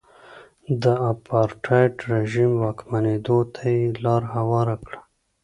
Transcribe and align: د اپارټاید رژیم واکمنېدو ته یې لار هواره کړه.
د 0.83 0.85
اپارټاید 1.13 1.93
رژیم 2.13 2.51
واکمنېدو 2.63 3.39
ته 3.53 3.61
یې 3.75 3.83
لار 4.03 4.21
هواره 4.35 4.75
کړه. 4.85 4.99